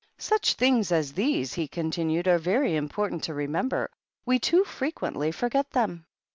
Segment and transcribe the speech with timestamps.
[0.17, 3.91] 9 Such things as these," he continued, "are very important to remember;
[4.25, 6.07] we too frequently forget them."